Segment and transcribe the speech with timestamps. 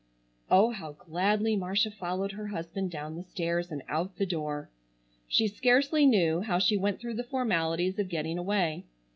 [0.49, 4.67] Oh how gladly Marcia followed her husband down the stairs and out the door!
[5.27, 8.83] She scarcely knew how she went through the formalities of getting away.